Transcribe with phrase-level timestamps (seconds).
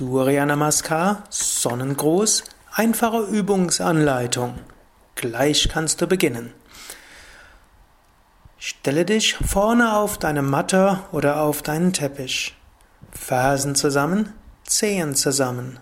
[0.00, 4.54] Surya Namaskar, Sonnengruß, einfache Übungsanleitung.
[5.14, 6.54] Gleich kannst du beginnen.
[8.56, 12.56] Stelle dich vorne auf deine Matte oder auf deinen Teppich.
[13.12, 14.32] Fersen zusammen,
[14.64, 15.78] Zehen zusammen,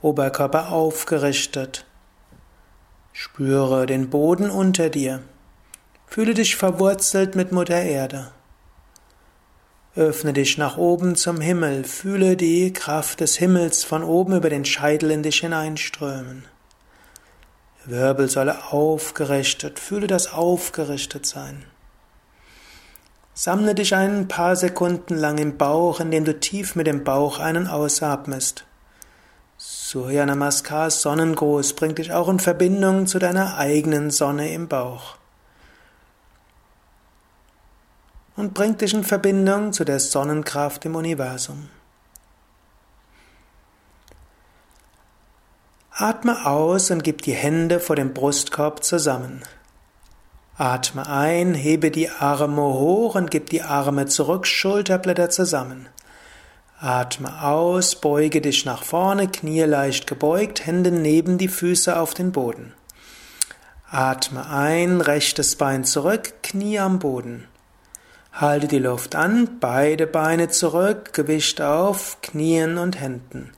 [0.00, 1.84] Oberkörper aufgerichtet.
[3.12, 5.22] Spüre den Boden unter dir.
[6.06, 8.32] Fühle dich verwurzelt mit Mutter Erde.
[9.96, 14.64] Öffne dich nach oben zum Himmel, fühle die Kraft des Himmels von oben über den
[14.64, 16.44] Scheitel in dich hineinströmen.
[17.86, 21.64] Wirbelsäule aufgerichtet, fühle das aufgerichtet sein.
[23.34, 27.66] Sammle dich ein paar Sekunden lang im Bauch, indem du tief mit dem Bauch einen
[27.66, 28.66] ausatmest.
[29.56, 35.19] Surya Namaskar Sonnengruß bringt dich auch in Verbindung zu deiner eigenen Sonne im Bauch.
[38.40, 41.68] Und bringt dich in Verbindung zu der Sonnenkraft im Universum.
[45.92, 49.42] Atme aus und gib die Hände vor dem Brustkorb zusammen.
[50.56, 55.90] Atme ein, hebe die Arme hoch und gib die Arme zurück, Schulterblätter zusammen.
[56.80, 62.32] Atme aus, beuge dich nach vorne, Knie leicht gebeugt, Hände neben die Füße auf den
[62.32, 62.72] Boden.
[63.90, 67.49] Atme ein, rechtes Bein zurück, Knie am Boden.
[68.40, 73.52] Halte die Luft an, beide Beine zurück, Gewicht auf, Knien und Händen.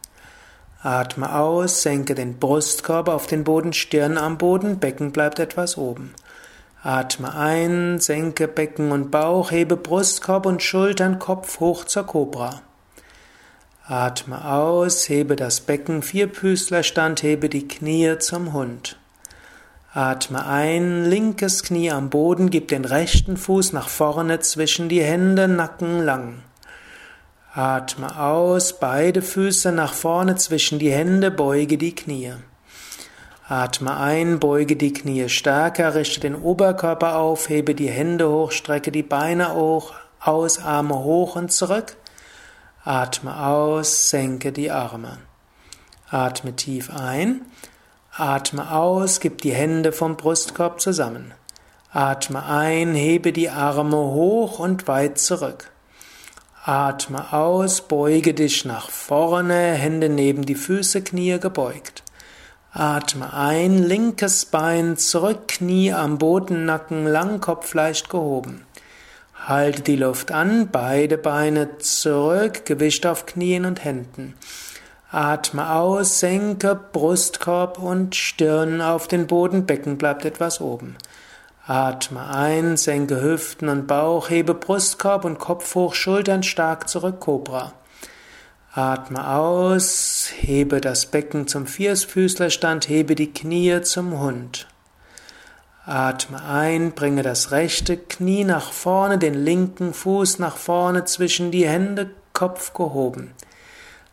[0.83, 6.14] Atme aus, senke den Brustkorb auf den Boden, Stirn am Boden, Becken bleibt etwas oben.
[6.83, 12.62] Atme ein, senke Becken und Bauch, hebe Brustkorb und Schultern, Kopf hoch zur Kobra.
[13.86, 18.98] Atme aus, hebe das Becken, Vierfüßlerstand, hebe die Knie zum Hund.
[19.94, 25.48] Atme ein, linkes Knie am Boden, gib den rechten Fuß nach vorne zwischen die Hände,
[25.48, 26.42] Nacken lang.
[27.52, 32.32] Atme aus, beide Füße nach vorne zwischen die Hände, beuge die Knie.
[33.47, 38.92] Atme ein, beuge die Knie stärker, richte den Oberkörper auf, hebe die Hände hoch, strecke
[38.92, 41.98] die Beine hoch, aus, Arme hoch und zurück.
[42.82, 45.19] Atme aus, senke die Arme.
[46.08, 47.42] Atme tief ein.
[48.15, 51.33] Atme aus, gib die Hände vom Brustkorb zusammen.
[51.95, 55.71] Atme ein, hebe die Arme hoch und weit zurück.
[56.62, 62.03] Atme aus, beuge dich nach vorne, Hände neben die Füße, Knie gebeugt.
[62.75, 68.67] Atme ein, linkes Bein zurück, Knie am Boden, Nacken lang, Kopf leicht gehoben.
[69.47, 74.34] Halte die Luft an, beide Beine zurück, Gewicht auf Knien und Händen.
[75.12, 80.97] Atme aus, senke Brustkorb und Stirn auf den Boden, Becken bleibt etwas oben.
[81.67, 87.75] Atme ein, senke Hüften und Bauch, hebe Brustkorb und Kopf hoch, Schultern stark zurück, Cobra.
[88.73, 94.67] Atme aus, hebe das Becken zum Vierfüßlerstand, hebe die Knie zum Hund.
[95.84, 101.69] Atme ein, bringe das rechte Knie nach vorne, den linken Fuß nach vorne zwischen die
[101.69, 103.34] Hände, Kopf gehoben.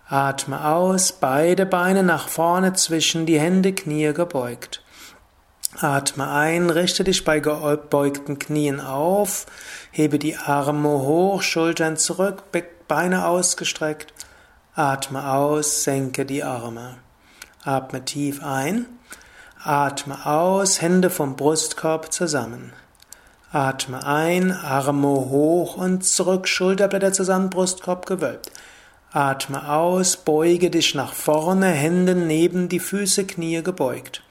[0.10, 4.82] Atme aus, beide Beine nach vorne zwischen die Hände, Knie gebeugt.
[5.80, 9.46] Atme ein, richte dich bei gebeugten Knien auf,
[9.92, 12.44] hebe die Arme hoch, Schultern zurück,
[12.88, 14.12] Beine ausgestreckt.
[14.74, 16.98] Atme aus, senke die Arme.
[17.64, 18.88] Atme tief ein.
[19.64, 22.74] Atme aus, Hände vom Brustkorb zusammen.
[23.52, 28.52] Atme ein, Arme hoch und zurück, Schulterblätter zusammen, Brustkorb gewölbt.
[29.12, 34.22] Atme aus, beuge dich nach vorne, Hände neben die Füße, Knie gebeugt.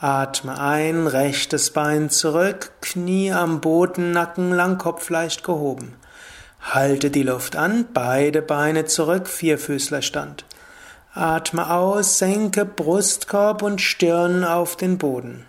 [0.00, 5.94] Atme ein, rechtes Bein zurück, Knie am Boden, Nacken lang, Kopf leicht gehoben.
[6.60, 10.44] Halte die Luft an, beide Beine zurück, Vierfüßlerstand.
[11.14, 15.46] Atme aus, senke Brustkorb und Stirn auf den Boden.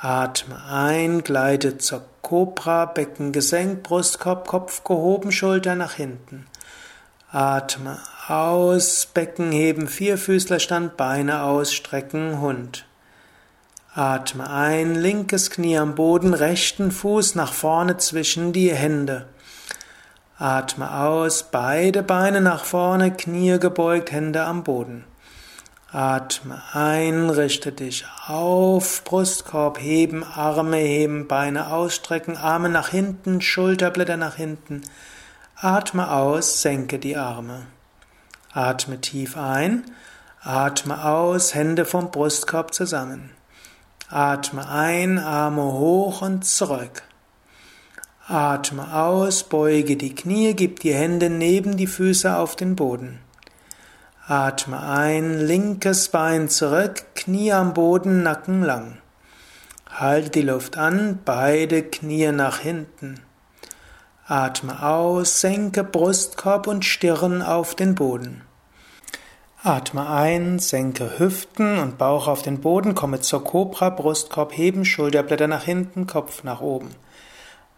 [0.00, 6.46] Atme ein, gleite zur Cobra, Becken gesenkt, Brustkorb, Kopf gehoben, Schulter nach hinten.
[7.34, 7.96] Atme
[8.28, 12.84] aus, Becken heben, Vierfüßlerstand, Beine ausstrecken, Hund.
[13.94, 19.28] Atme ein, linkes Knie am Boden, rechten Fuß nach vorne zwischen die Hände.
[20.36, 25.04] Atme aus, beide Beine nach vorne, Knie gebeugt, Hände am Boden.
[25.90, 34.18] Atme ein, richte dich auf, Brustkorb heben, Arme heben, Beine ausstrecken, Arme nach hinten, Schulterblätter
[34.18, 34.82] nach hinten.
[35.64, 37.68] Atme aus, senke die Arme.
[38.52, 39.84] Atme tief ein,
[40.42, 43.30] atme aus, Hände vom Brustkorb zusammen.
[44.10, 47.04] Atme ein, Arme hoch und zurück.
[48.26, 53.20] Atme aus, beuge die Knie, gib die Hände neben die Füße auf den Boden.
[54.26, 58.98] Atme ein, linkes Bein zurück, Knie am Boden, Nacken lang.
[59.88, 63.20] Halte die Luft an, beide Knie nach hinten.
[64.28, 68.42] Atme aus, senke Brustkorb und Stirn auf den Boden.
[69.64, 75.48] Atme ein, senke Hüften und Bauch auf den Boden, komme zur Cobra, Brustkorb heben, Schulterblätter
[75.48, 76.90] nach hinten, Kopf nach oben.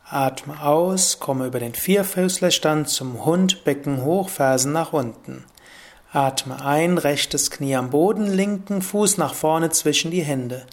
[0.07, 5.45] Atme aus, komme über den Vierfüßlerstand zum Hund, Becken hoch, Fersen nach unten.
[6.13, 10.67] Atme ein, rechtes Knie am Boden, linken Fuß nach vorne zwischen die Hände.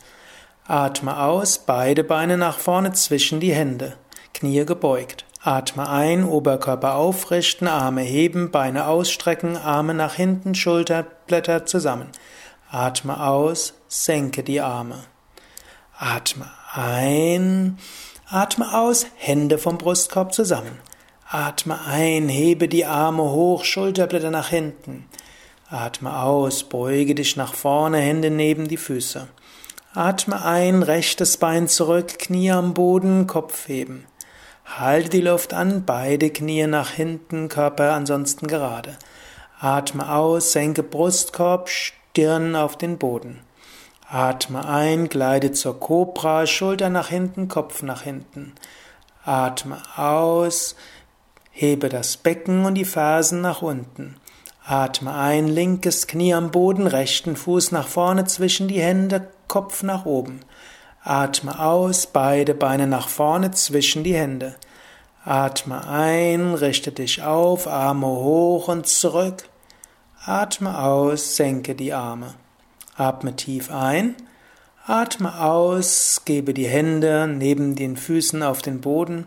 [0.68, 3.94] Atme aus, beide Beine nach vorne zwischen die Hände.
[4.33, 5.25] Knie gebeugt.
[5.43, 12.09] Atme ein, Oberkörper aufrichten, Arme heben, Beine ausstrecken, Arme nach hinten, Schulterblätter zusammen.
[12.69, 15.03] Atme aus, senke die Arme.
[15.97, 17.79] Atme ein,
[18.29, 20.77] atme aus, Hände vom Brustkorb zusammen.
[21.27, 25.07] Atme ein, hebe die Arme hoch, Schulterblätter nach hinten.
[25.71, 29.27] Atme aus, beuge dich nach vorne, Hände neben die Füße.
[29.95, 34.05] Atme ein, rechtes Bein zurück, Knie am Boden, Kopf heben.
[34.65, 38.97] Halte die Luft an, beide Knie nach hinten, Körper ansonsten gerade.
[39.59, 43.41] Atme aus, senke Brustkorb, Stirn auf den Boden.
[44.09, 48.53] Atme ein, gleite zur Cobra, Schulter nach hinten, Kopf nach hinten.
[49.23, 50.75] Atme aus,
[51.51, 54.15] hebe das Becken und die Fersen nach unten.
[54.65, 60.05] Atme ein, linkes Knie am Boden, rechten Fuß nach vorne zwischen die Hände, Kopf nach
[60.05, 60.41] oben.
[61.03, 64.56] Atme aus, beide Beine nach vorne zwischen die Hände.
[65.25, 69.50] Atme ein, richte dich auf, Arme hoch und zurück.
[70.25, 72.36] Atme aus, senke die Arme.
[72.95, 74.15] Atme tief ein.
[74.86, 79.25] Atme aus, gebe die Hände neben den Füßen auf den Boden.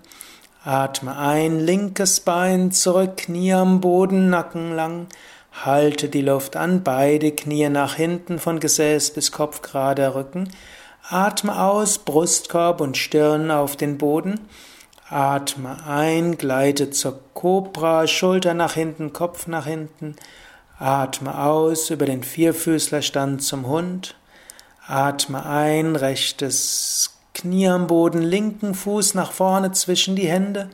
[0.65, 5.07] Atme ein, linkes Bein zurück, Knie am Boden, Nacken lang.
[5.65, 10.49] Halte die Luft an, beide Knie nach hinten von Gesäß bis Kopf gerade Rücken.
[11.11, 14.49] Atme aus, Brustkorb und Stirn auf den Boden.
[15.11, 20.17] Atme ein, gleite zur Cobra, Schulter nach hinten, Kopf nach hinten.
[20.79, 24.15] Atme aus über den Vierfüßlerstand zum Hund.
[24.87, 30.71] Atme ein, rechtes Knie am Boden, linken Fuß nach vorne zwischen die Hände.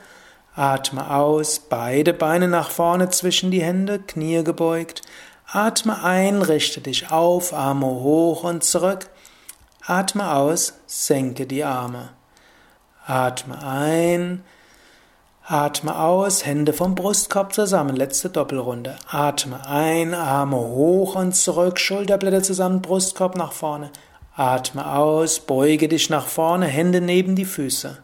[0.54, 5.02] Atme aus, beide Beine nach vorne zwischen die Hände, Knie gebeugt.
[5.50, 9.10] Atme ein, richte dich auf, Arme hoch und zurück.
[9.86, 12.10] Atme aus, senke die Arme.
[13.06, 14.44] Atme ein,
[15.46, 18.96] atme aus, Hände vom Brustkorb zusammen, letzte Doppelrunde.
[19.08, 23.90] Atme ein, Arme hoch und zurück, Schulterblätter zusammen, Brustkorb nach vorne.
[24.36, 28.02] Atme aus, beuge dich nach vorne, Hände neben die Füße.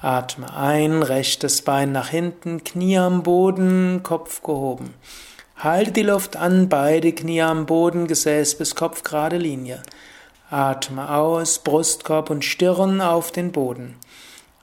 [0.00, 4.94] Atme ein, rechtes Bein nach hinten, Knie am Boden, Kopf gehoben.
[5.56, 9.82] Halte die Luft an, beide Knie am Boden, Gesäß bis Kopf gerade Linie.
[10.50, 13.94] Atme aus, Brustkorb und Stirn auf den Boden.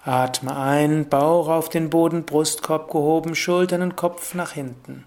[0.03, 5.05] Atme ein, Bauch auf den Boden, Brustkorb gehoben, Schultern und Kopf nach hinten.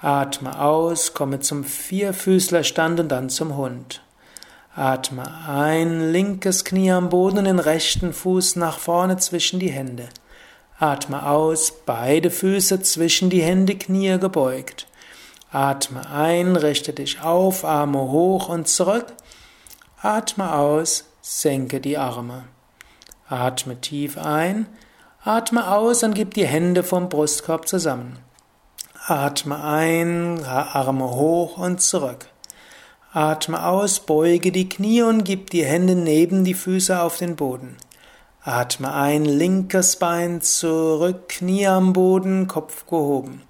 [0.00, 4.02] Atme aus, komme zum Vierfüßlerstand und dann zum Hund.
[4.74, 10.08] Atme ein, linkes Knie am Boden und den rechten Fuß nach vorne zwischen die Hände.
[10.78, 14.86] Atme aus, beide Füße zwischen die Hände, Knie gebeugt.
[15.52, 19.08] Atme ein, richte dich auf, Arme hoch und zurück.
[20.02, 22.44] Atme aus, senke die Arme.
[23.28, 24.66] Atme tief ein,
[25.22, 28.18] atme aus und gib die Hände vom Brustkorb zusammen.
[29.06, 32.28] Atme ein, Arme hoch und zurück.
[33.12, 37.76] Atme aus, beuge die Knie und gib die Hände neben die Füße auf den Boden.
[38.42, 43.42] Atme ein, linkes Bein zurück, Knie am Boden, Kopf gehoben.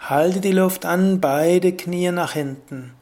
[0.00, 2.96] Halte die Luft an, beide Knie nach hinten.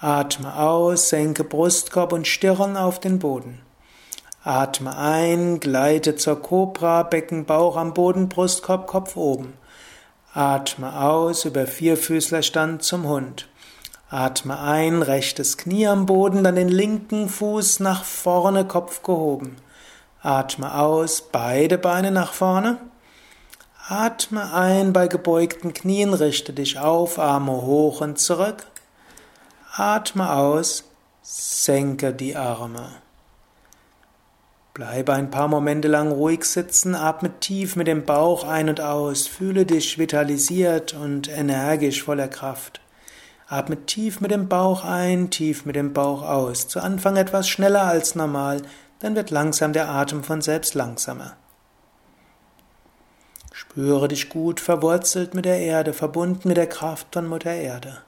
[0.00, 3.60] Atme aus, senke Brustkorb und Stirn auf den Boden.
[4.44, 9.54] Atme ein, gleite zur Cobra, Becken, Bauch am Boden, Brustkorb, Kopf oben.
[10.32, 13.48] Atme aus, über Vierfüßlerstand zum Hund.
[14.08, 19.56] Atme ein, rechtes Knie am Boden, dann den linken Fuß nach vorne, Kopf gehoben.
[20.22, 22.78] Atme aus, beide Beine nach vorne.
[23.88, 28.64] Atme ein, bei gebeugten Knien richte dich auf, Arme hoch und zurück.
[29.80, 30.82] Atme aus,
[31.22, 32.88] senke die Arme.
[34.74, 39.28] Bleibe ein paar Momente lang ruhig sitzen, atme tief mit dem Bauch ein und aus,
[39.28, 42.80] fühle dich vitalisiert und energisch voller Kraft.
[43.46, 46.66] Atme tief mit dem Bauch ein, tief mit dem Bauch aus.
[46.66, 48.62] Zu Anfang etwas schneller als normal,
[48.98, 51.36] dann wird langsam der Atem von selbst langsamer.
[53.52, 58.02] Spüre dich gut verwurzelt mit der Erde, verbunden mit der Kraft von Mutter Erde.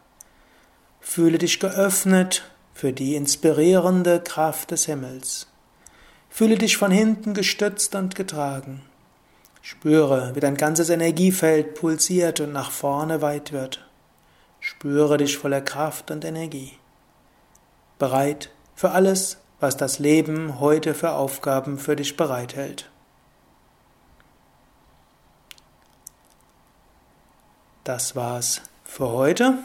[1.01, 5.49] Fühle dich geöffnet für die inspirierende Kraft des Himmels.
[6.29, 8.83] Fühle dich von hinten gestützt und getragen.
[9.63, 13.85] Spüre, wie dein ganzes Energiefeld pulsiert und nach vorne weit wird.
[14.61, 16.73] Spüre dich voller Kraft und Energie.
[17.99, 22.91] Bereit für alles, was das Leben heute für Aufgaben für dich bereithält.
[27.85, 29.59] Das war's für heute.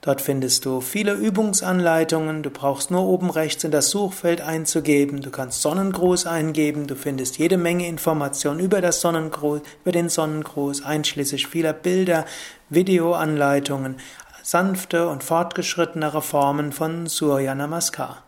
[0.00, 2.42] Dort findest du viele Übungsanleitungen.
[2.42, 5.20] Du brauchst nur oben rechts in das Suchfeld einzugeben.
[5.20, 6.86] Du kannst Sonnengruß eingeben.
[6.86, 12.24] Du findest jede Menge Informationen über das Sonnengruß, über den Sonnengruß, einschließlich vieler Bilder,
[12.70, 13.96] Videoanleitungen,
[14.42, 18.22] sanfte und fortgeschrittenere Formen von Surya Namaskar.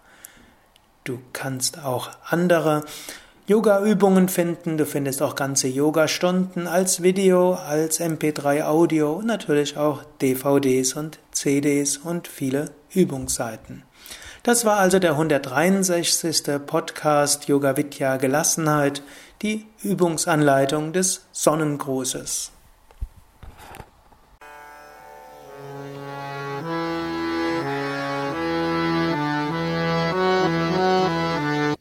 [1.10, 2.84] Du kannst auch andere
[3.48, 4.78] Yoga-Übungen finden.
[4.78, 11.18] Du findest auch ganze Yoga-Stunden als Video, als MP3 Audio und natürlich auch DVDs und
[11.32, 13.82] CDs und viele Übungsseiten.
[14.44, 16.64] Das war also der 163.
[16.64, 19.02] Podcast Yoga Vidya Gelassenheit,
[19.42, 22.52] die Übungsanleitung des Sonnengrußes.